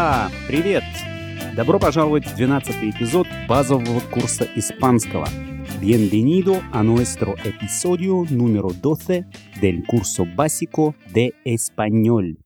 [0.00, 0.30] Hola!
[0.48, 0.82] Привет!
[1.54, 5.28] Добро пожаловать в 12 эпизод базового курса испанского.
[5.78, 9.26] Bienvenido a nuestro episodio número 12
[9.60, 12.38] del curso básico de español.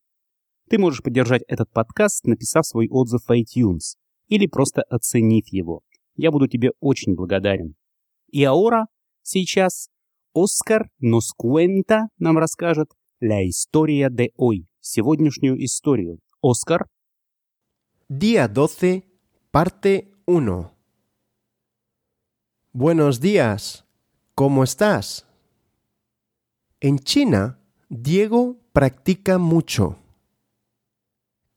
[0.68, 5.82] Ты можешь поддержать этот подкаст, написав свой отзыв в iTunes или просто оценив его.
[6.16, 7.76] Я буду тебе очень благодарен.
[8.32, 8.86] И ahora,
[9.22, 9.90] сейчас,
[10.34, 12.88] Оскар nos cuenta, нам расскажет,
[13.20, 16.18] la historia de hoy, сегодняшнюю историю.
[16.42, 16.86] Оскар?
[18.16, 19.02] Día 12,
[19.50, 20.72] parte 1.
[22.72, 23.84] Buenos días.
[24.36, 25.26] ¿Cómo estás?
[26.78, 27.58] En China,
[27.88, 29.98] Diego practica mucho.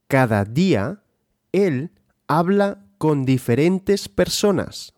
[0.08, 1.04] Cada día,
[1.52, 1.92] él
[2.26, 4.96] habla con diferentes personas.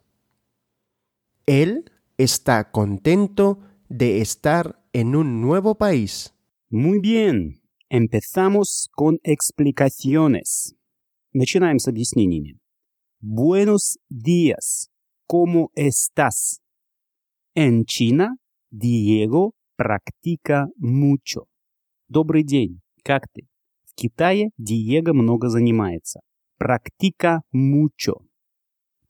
[1.46, 6.34] Él está contento de estar en un nuevo país.
[6.70, 7.62] Muy bien.
[7.90, 10.79] Empezamos con explicaciones.
[11.34, 12.58] Начинаем с объяснениями.
[13.22, 14.90] Buenos días.
[15.28, 16.60] ¿Cómo estás?
[17.54, 18.36] En China,
[18.72, 21.46] Diego practica mucho.
[22.08, 22.80] Добрый день.
[23.04, 23.44] Как ты?
[23.86, 26.22] В Китае Диего много занимается.
[26.58, 28.26] Практика mucho.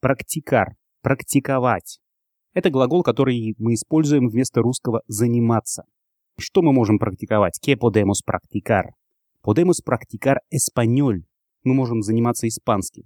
[0.00, 0.74] Практикар.
[1.00, 2.00] Практиковать.
[2.52, 5.84] Это глагол, который мы используем вместо русского «заниматься».
[6.38, 7.58] Что мы можем практиковать?
[7.62, 8.90] ¿Qué podemos practicar?
[9.42, 11.24] Podemos practicar español.
[11.62, 13.04] Мы можем заниматься испанским.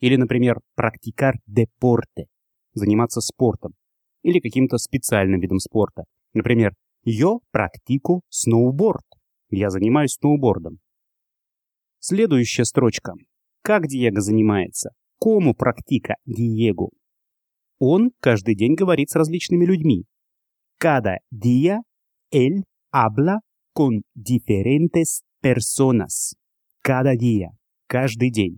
[0.00, 2.26] Или, например, practicar deporte.
[2.72, 3.72] Заниматься спортом.
[4.22, 6.04] Или каким-то специальным видом спорта.
[6.34, 6.72] Например,
[7.04, 9.04] yo practico snowboard.
[9.50, 10.78] Я занимаюсь сноубордом.
[11.98, 13.12] Следующая строчка.
[13.62, 14.90] Как Диего занимается?
[15.20, 16.90] Кому практика Диего?
[17.78, 20.04] Он каждый день говорит с различными людьми.
[20.78, 21.82] Cada día
[22.30, 23.40] él habla
[23.74, 26.34] con diferentes personas.
[26.82, 27.50] Cada día.
[27.90, 28.56] Каждый день.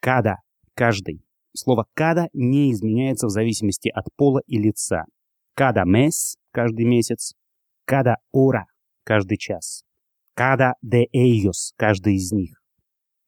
[0.00, 0.36] Cada.
[0.76, 1.24] Каждый.
[1.52, 5.04] Слово cada не изменяется в зависимости от пола и лица.
[5.58, 6.36] Cada mes.
[6.52, 7.34] Каждый месяц.
[7.84, 8.66] Cada hora.
[9.04, 9.82] Каждый час.
[10.36, 11.72] Cada de ellos.
[11.76, 12.62] Каждый из них.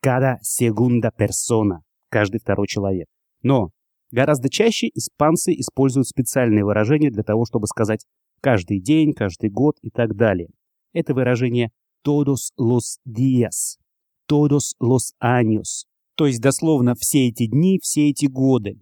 [0.01, 1.81] Cada segunda persona.
[2.11, 3.09] Каждый второй человек.
[3.43, 3.71] Но
[4.13, 8.07] Гораздо чаще испанцы используют специальные выражения для того, чтобы сказать
[8.41, 10.51] «каждый день», «каждый год» и так далее.
[10.93, 11.73] Это выражение
[12.07, 13.81] «todos los días»,
[14.27, 15.85] «todos los años»,
[16.17, 18.79] то есть дословно «все эти дни», «все эти годы».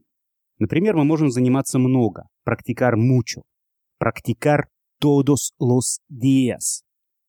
[0.58, 3.42] Например, мы можем заниматься много, практикар mucho,
[3.98, 4.68] практикар
[5.00, 6.82] todos los días.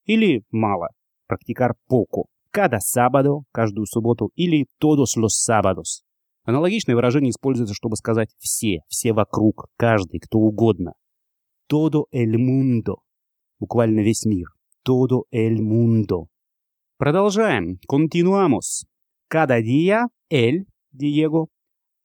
[0.05, 0.89] Или мало,
[1.27, 6.03] практикар poco, cada sábado, каждую субботу, или todos los sábados,
[6.45, 10.93] Аналогичное выражение используется, чтобы сказать «все», «все вокруг», «каждый», «кто угодно».
[11.67, 12.95] «Todo el mundo»—
[13.59, 14.47] буквально весь мир.
[14.83, 16.27] «Todo el mundo».
[17.03, 17.79] Продолжаем.
[17.85, 18.85] Continuamos.
[19.27, 21.49] Cada día él, Diego,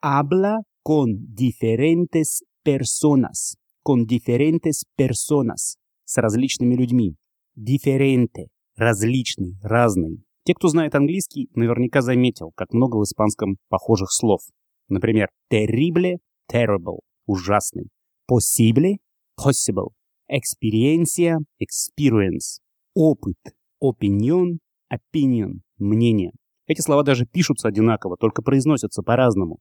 [0.03, 3.59] habla con diferentes personas.
[3.85, 5.77] Con diferentes personas.
[6.05, 7.15] С различными людьми.
[7.55, 8.49] Diferente.
[8.75, 10.25] Различный, разный.
[10.43, 14.41] Те, кто знает английский, наверняка заметил, как много в испанском похожих слов.
[14.89, 16.17] Например, terrible–
[16.53, 16.99] terrible–
[17.29, 17.87] ужасный.
[18.29, 18.97] Possible–
[19.41, 19.91] possible.
[20.29, 22.59] Experiencia– experience.
[22.97, 23.39] Опыт–
[23.81, 24.59] opinion–
[24.93, 26.33] opinion– мнение.
[26.67, 29.59] Эти слова даже пишутся одинаково, только произносятся по-разному.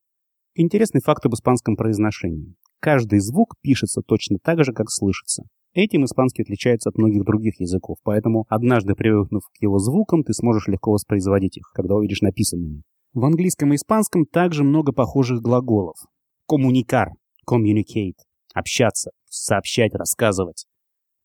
[0.56, 2.56] Интересный факт об испанском произношении.
[2.80, 5.44] Каждый звук пишется точно так же, как слышится.
[5.74, 10.68] Этим испанский отличается от многих других языков, поэтому однажды привыкнув к его звукам, ты сможешь
[10.68, 12.82] легко воспроизводить их, когда увидишь написанными.
[13.14, 15.98] В английском и испанском также много похожих глаголов.
[16.48, 17.10] Коммуникар–
[17.50, 18.18] communicate–
[18.54, 20.66] общаться, сообщать, рассказывать.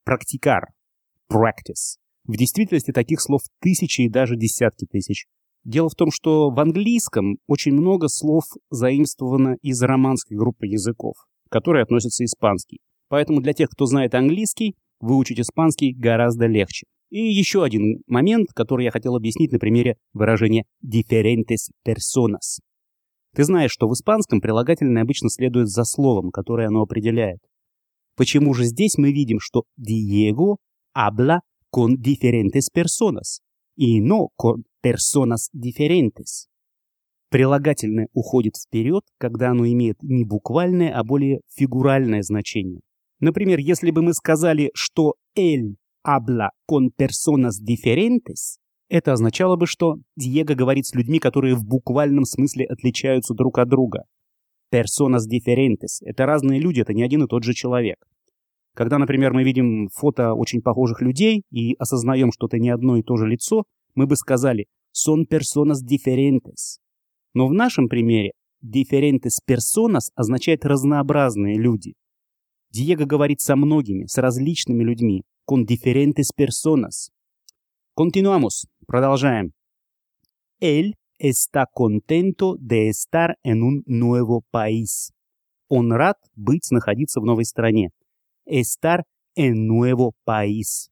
[0.03, 0.67] Практикар–
[1.31, 1.97] practice.
[2.25, 5.25] В действительности таких слов тысячи и даже десятки тысяч.
[5.65, 11.15] Дело в том, что в английском очень много слов заимствовано из романской группы языков,
[11.49, 12.79] к которой относится испанский.
[13.09, 16.85] Поэтому для тех, кто знает английский, выучить испанский гораздо легче.
[17.09, 22.59] И еще один момент, который я хотел объяснить на примере выражения «diferentes personas».
[23.35, 27.39] Ты знаешь, что в испанском прилагательное обычно следует за словом, которое оно определяет.
[28.15, 30.57] Почему же здесь мы видим, что Diego
[30.95, 31.39] habla
[31.73, 33.41] con diferentes personas
[33.75, 36.47] и no con personas diferentes?
[37.31, 42.81] Прилагательное уходит вперед, когда оно имеет не буквальное, а более фигуральное значение.
[43.19, 49.95] Например, если бы мы сказали, что «él habla con personas diferentes», это означало бы, что
[50.15, 54.03] Диего говорит с людьми, которые в буквальном смысле отличаются друг от друга.
[54.71, 57.97] Personas diferentes— это разные люди, это не один и тот же человек.
[58.75, 63.03] Когда, например, мы видим фото очень похожих людей и осознаем, что это не одно и
[63.03, 66.79] то же лицо, мы бы сказали son personas diferentes.
[67.33, 68.31] Но в нашем примере
[68.61, 71.93] diferentes personas означает разнообразные люди.
[72.71, 77.11] Диего говорит со многими, с различными людьми, con diferentes personas.
[77.95, 79.51] Continuamos, продолжаем.
[80.59, 85.11] Él está contento de estar en un nuevo país.
[85.69, 87.91] Он рад быть, находиться в новой стране.
[88.45, 89.03] Estar
[89.35, 90.89] en nuevo país.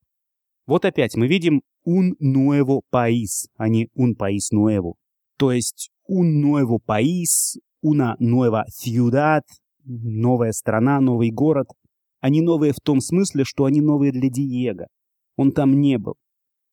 [0.66, 4.96] Вот опять мы видим un nuevo país, а не un país nuevo.
[5.38, 9.44] То есть un nuevo país, una nueva ciudad,
[9.86, 11.68] новая страна, новый город.
[12.20, 14.88] Они новые в том смысле, что они новые для Диего.
[15.38, 16.16] Он там не был.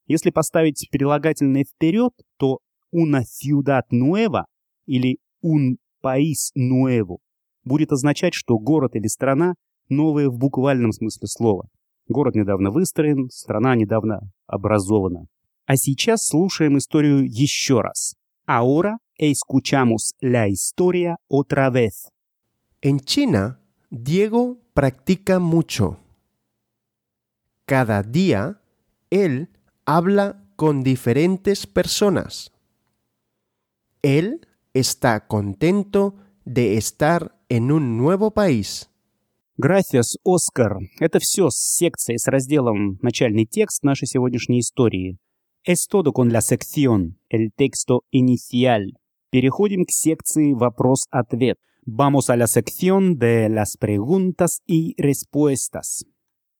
[0.06, 2.58] Если поставить прилагательное вперед, то
[2.92, 4.44] una ciudad nueva
[4.86, 7.18] или un país nuevo
[7.64, 9.54] будет означать, что город или страна
[9.89, 11.67] новые в буквальном смысле слова.
[12.07, 15.25] Город недавно выстроен, страна недавно образована.
[15.65, 18.15] А сейчас слушаем историю еще раз.
[18.45, 22.09] Ahora escuchamos la historia otra vez.
[22.81, 23.59] En China,
[23.89, 25.97] Diego practica mucho.
[27.65, 28.59] Cada día,
[29.09, 29.49] él
[29.85, 32.51] habla con diferentes personas.
[34.01, 38.89] Él está contento de estar en un nuevo país.
[39.60, 40.78] Gracias, Оскар.
[41.00, 45.18] Это все с секцией, с разделом «Начальный текст» нашей сегодняшней истории.
[45.66, 48.92] Es todo con la sección, el texto inicial.
[49.32, 51.56] Переходим к секции «Вопрос-ответ».
[51.84, 56.04] Vamos a la sección de las preguntas y respuestas.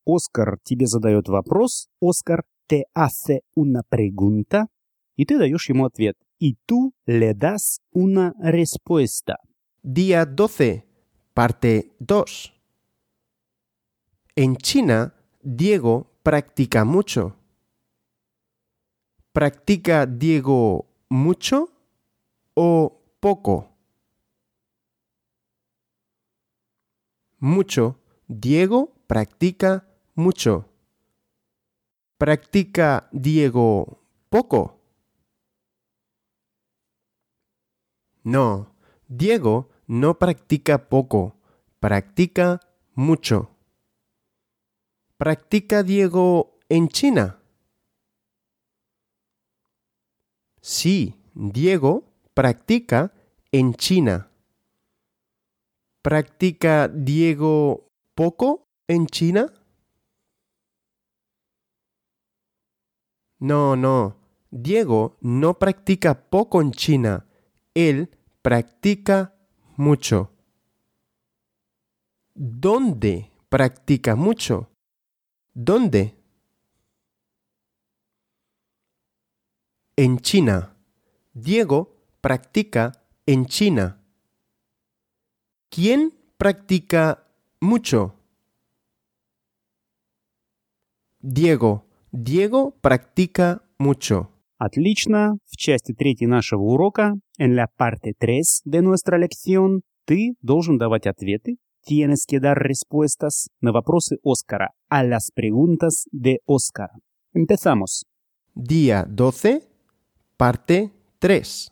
[0.04, 4.66] Оскар тебе задает вопрос, Оскар te hace una pregunta,
[5.14, 6.16] y te даешь ему ответ.
[6.40, 9.36] Y tú le das una respuesta.
[9.84, 10.84] Día 12,
[11.32, 12.57] parte 2.
[14.40, 15.12] En China,
[15.42, 17.34] Diego practica mucho.
[19.32, 21.70] ¿Practica Diego mucho
[22.54, 23.76] o poco?
[27.40, 27.98] Mucho.
[28.28, 30.68] Diego practica mucho.
[32.16, 33.98] ¿Practica Diego
[34.30, 34.78] poco?
[38.22, 38.72] No,
[39.08, 41.34] Diego no practica poco,
[41.80, 42.60] practica
[42.94, 43.57] mucho.
[45.18, 47.42] ¿Practica Diego en China?
[50.60, 52.04] Sí, Diego
[52.34, 53.12] practica
[53.50, 54.30] en China.
[56.02, 59.52] ¿Practica Diego poco en China?
[63.40, 64.20] No, no.
[64.52, 67.26] Diego no practica poco en China.
[67.74, 69.34] Él practica
[69.76, 70.30] mucho.
[72.36, 74.77] ¿Dónde practica mucho?
[75.57, 76.15] ¿Dónde?
[79.95, 80.75] En China.
[81.33, 82.91] Diego practica
[83.25, 83.99] en China.
[85.69, 87.27] ¿Quién practica
[87.59, 88.15] mucho?
[91.19, 91.85] Diego.
[92.11, 94.29] Diego practica mucho.
[94.57, 95.39] Отлично.
[95.45, 101.07] В части третьей нашего урока, en la parte 3 de nuestra lección, ты должен давать
[101.07, 106.89] ответы, tienes que dar respuestas на вопросы Оскара, a las preguntas de Oscar.
[107.33, 108.05] Empezamos.
[108.53, 109.67] Día 12,
[110.37, 111.71] parte 3.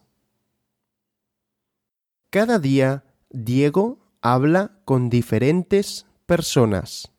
[2.29, 7.12] Cada día Diego habla con diferentes personas.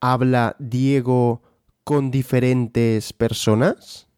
[0.00, 1.42] ¿Habla Diego
[1.84, 4.08] con diferentes personas?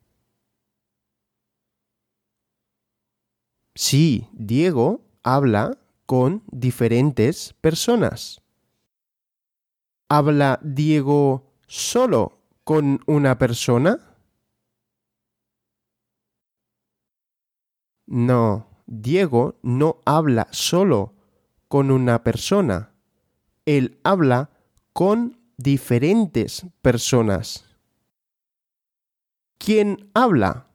[3.75, 5.78] Sí, Diego habla
[6.10, 8.42] con diferentes personas.
[10.10, 14.18] ¿Habla Diego solo con una persona?
[18.08, 21.14] No, Diego no habla solo
[21.68, 22.92] con una persona.
[23.68, 24.50] Él habla
[24.94, 27.66] con diferentes personas.
[29.60, 30.72] ¿Quién habla?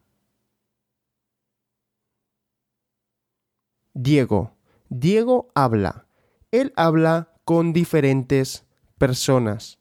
[3.94, 4.54] Diego.
[4.88, 6.06] Diego habla.
[6.50, 8.66] Él habla con diferentes
[8.98, 9.78] personas.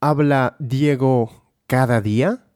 [0.00, 1.30] ¿Habla Diego
[1.66, 2.46] cada día?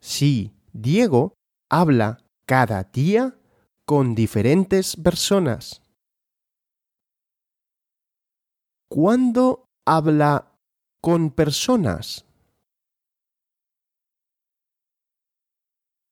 [0.00, 1.34] Sí, Diego
[1.70, 3.38] habla cada día
[3.84, 5.82] con diferentes personas.
[8.88, 10.52] ¿Cuándo habla
[11.00, 12.24] con personas?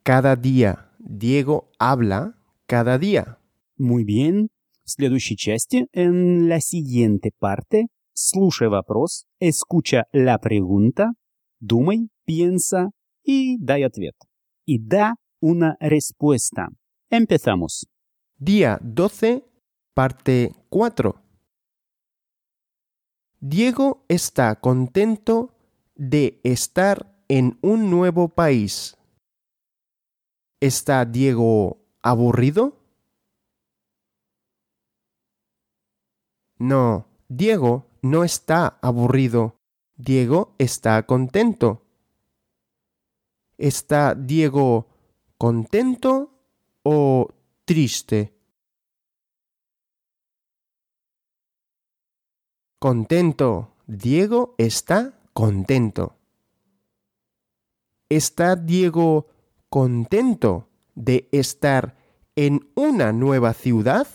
[0.04, 0.85] Cada día.
[1.05, 3.39] Diego habla cada día.
[3.77, 4.49] Muy bien.
[4.83, 11.13] В следующей части, en la siguiente parte, слушай вопрос, escucha la pregunta,
[11.59, 12.89] думай, piensa
[13.23, 14.15] y дай ответ.
[14.65, 16.69] Y da una respuesta.
[17.09, 17.87] Empezamos.
[18.37, 19.43] Día 12,
[19.93, 21.15] parte 4.
[23.39, 25.55] Diego está contento
[25.95, 28.97] de estar en un nuevo país.
[30.60, 32.78] ¿Está Diego aburrido?
[36.58, 39.56] No, Diego no está aburrido.
[39.96, 41.82] Diego está contento.
[43.58, 44.86] ¿Está Diego
[45.36, 46.30] contento
[46.82, 47.28] o
[47.66, 48.34] triste?
[52.78, 53.74] Contento.
[53.86, 56.16] Diego está contento.
[58.08, 59.26] ¿Está Diego
[59.68, 61.96] contento de estar
[62.34, 64.06] en una nueva ciudad?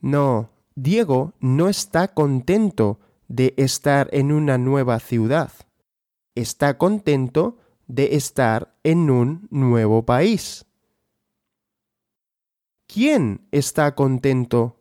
[0.00, 5.52] No, Diego no está contento de estar en una nueva ciudad.
[6.34, 10.66] Está contento de estar en un nuevo país.
[12.86, 14.76] ¿Quién está contento?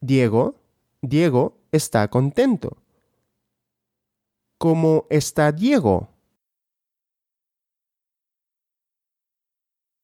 [0.00, 0.56] Diego,
[1.02, 2.76] Diego está contento.
[4.58, 6.08] ¿Cómo está Diego?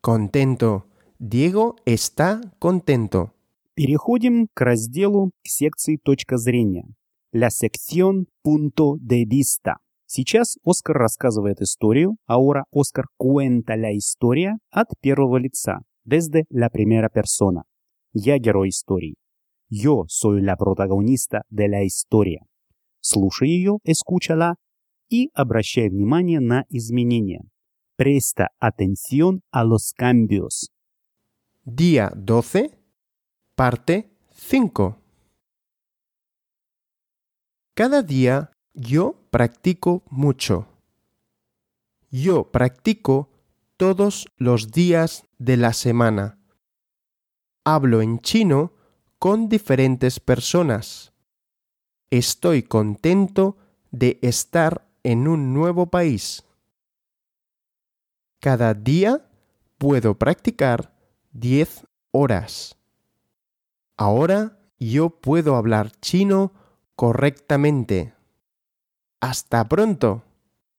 [0.02, 0.84] Contento.
[1.18, 3.32] Diego está contento.
[3.74, 6.84] Переходим к разделу, к секции «Точка зрения».
[7.32, 9.78] La sección punto de vista.
[10.04, 17.08] Сейчас Оскар рассказывает историю, ahora Оскар cuenta la historia от первого лица, desde la primera
[17.08, 17.62] persona.
[18.12, 19.14] Я герой истории.
[19.70, 22.44] Yo soy la protagonista de la historia.
[23.01, 24.55] Слушай ее, escúchala,
[25.09, 27.43] и обращай внимание на изменения.
[27.95, 30.71] Presta atención a los cambios.
[31.63, 32.77] Día 12,
[33.55, 34.97] parte 5.
[37.73, 40.67] Cada día yo practico mucho.
[42.11, 43.29] Yo practico
[43.77, 46.39] todos los días de la semana.
[47.65, 48.73] Hablo en chino
[49.19, 51.10] con diferentes personas.
[52.11, 53.57] Estoy contento
[53.91, 56.45] de estar en un nuevo país.
[58.39, 59.25] Cada día
[59.77, 60.93] puedo practicar
[61.31, 62.77] 10 horas.
[63.97, 66.51] Ahora yo puedo hablar chino
[66.95, 68.13] correctamente.
[69.19, 70.23] Hasta pronto.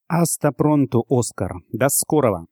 [0.07, 1.51] Hasta pronto, Оскар.
[1.71, 2.47] До скорого.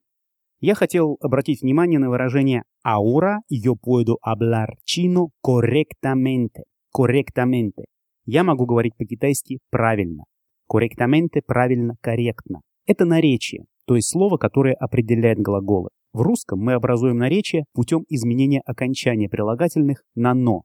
[0.60, 6.64] Я хотел обратить внимание на выражение «ahora yo puedo hablar chino correctamente».
[6.92, 7.86] Correctamente.
[8.25, 10.25] Я могу говорить по-китайски правильно.
[10.73, 12.61] Correctamente– правильно, корректно.
[12.87, 15.91] Это наречие, то есть слово, которое определяет глаголы.
[16.13, 20.63] В русском мы образуем наречие путем изменения окончания прилагательных на «но».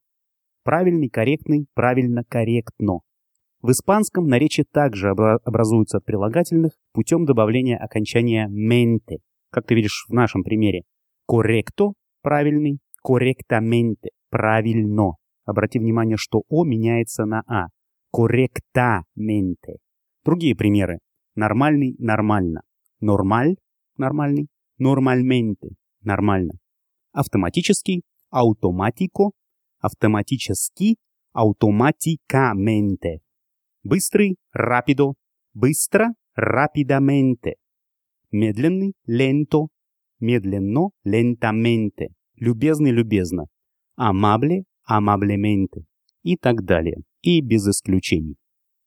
[0.63, 2.99] Правильный, корректный, правильно, корректно.
[3.61, 9.17] В испанском наречие также образуется от прилагательных путем добавления окончания «mente»,
[9.51, 10.83] как ты видишь в нашем примере.
[11.29, 15.13] «Correcto»– правильный, «correctamente»– правильно.
[15.47, 17.67] Обрати внимание, что «о» меняется на «а».
[18.13, 19.77] «Correctamente».
[20.25, 20.99] Другие примеры.
[21.35, 22.63] Нормальный– нормально.
[22.99, 23.55] Нормаль–
[23.97, 24.49] нормальный.
[24.77, 25.69] Нормальменте–
[26.01, 26.55] нормально.
[27.13, 29.31] Автоматический– автоматико.
[29.79, 30.97] Автоматически–
[31.31, 33.19] автоматикаменте.
[33.83, 35.13] Быстрый– рапидо.
[35.53, 37.55] Быстро– рапидаменте.
[38.31, 39.67] Медленный– ленто.
[40.19, 42.09] Медленно– лентаменте.
[42.35, 43.45] Любезный– любезно.
[43.95, 45.85] Амабле– амаблементе.
[46.23, 47.03] И так далее.
[47.21, 48.35] И без исключений.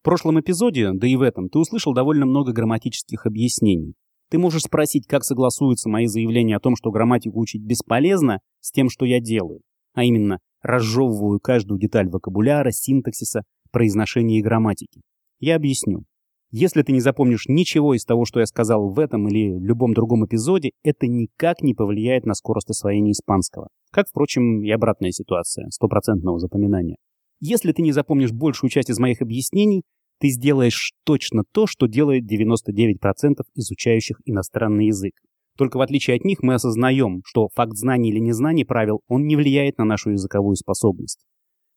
[0.00, 3.94] В прошлом эпизоде, да и в этом, ты услышал довольно много грамматических объяснений.
[4.30, 8.88] Ты можешь спросить, как согласуются мои заявления о том, что грамматику учить бесполезно, с тем,
[8.88, 9.60] что я делаю.
[9.92, 15.02] А именно, разжевываю каждую деталь вокабуляра, синтаксиса, произношения и грамматики.
[15.38, 16.04] Я объясню.
[16.52, 20.26] Если ты не запомнишь ничего из того, что я сказал в этом или любом другом
[20.26, 23.68] эпизоде, это никак не повлияет на скорость освоения испанского.
[23.92, 26.96] Как, впрочем, и обратная ситуация, стопроцентного запоминания.
[27.40, 29.82] Если ты не запомнишь большую часть из моих объяснений,
[30.18, 35.14] ты сделаешь точно то, что делает 99% изучающих иностранный язык.
[35.56, 39.36] Только в отличие от них мы осознаем, что факт знания или незнания правил, он не
[39.36, 41.24] влияет на нашу языковую способность.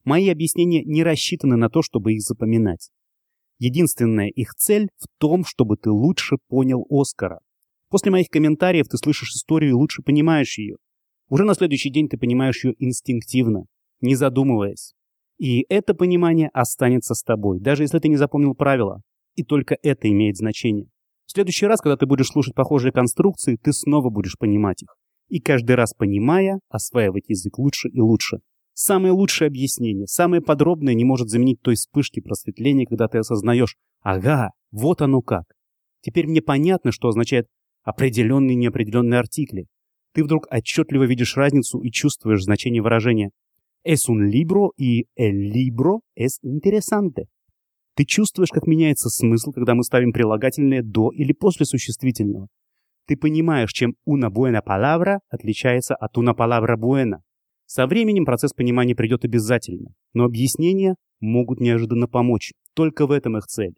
[0.04, 2.90] Мои объяснения не рассчитаны на то, чтобы их запоминать.
[3.60, 7.40] Единственная их цель в том, чтобы ты лучше понял Оскара.
[7.90, 10.78] После моих комментариев ты слышишь историю и лучше понимаешь ее.
[11.30, 13.66] Уже на следующий день ты понимаешь ее инстинктивно,
[14.02, 14.94] не задумываясь.
[15.38, 19.02] И это понимание останется с тобой, даже если ты не запомнил правила.
[19.36, 20.90] И только это имеет значение.
[21.26, 24.96] В следующий раз, когда ты будешь слушать похожие конструкции, ты снова будешь понимать их.
[25.30, 28.38] и каждый раз понимая, осваивать язык лучше и лучше.
[28.74, 34.50] Самое лучшее объяснение, самое подробное не может заменить той вспышки просветления, когда ты осознаешь, ага,
[34.72, 35.44] вот оно как.
[36.02, 37.48] Теперь мне понятно, что означает
[37.84, 39.68] определенные и неопределенные артикли.
[40.14, 43.32] Ты вдруг отчетливо видишь разницу и чувствуешь значение выражения
[43.86, 47.26] «es un libro» и «el libro es interesante».
[47.96, 52.48] Ты чувствуешь, как меняется смысл, когда мы ставим прилагательное до или после существительного.
[53.06, 57.22] Ты понимаешь, чем una buena palabra отличается от una palabra buena.
[57.76, 62.52] Со временем процесс понимания придет обязательно, но объяснения могут неожиданно помочь.
[62.76, 63.74] Только в этом их цель.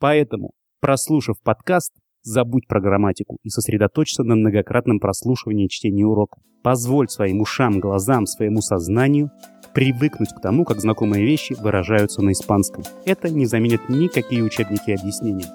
[0.00, 6.40] Поэтому, прослушав подкаст, забудь про грамматику и сосредоточься на многократном прослушивании и чтении урока.
[6.62, 9.30] Позволь своим ушам, глазам, своему сознанию
[9.74, 12.82] привыкнуть к тому, как знакомые вещи выражаются на испанском.
[13.04, 15.48] Это не заменит никакие учебники и объяснения.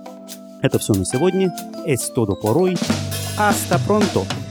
[0.62, 1.52] Это все на сегодня.
[1.88, 2.76] Es todo por hoy.
[3.36, 4.49] Hasta pronto!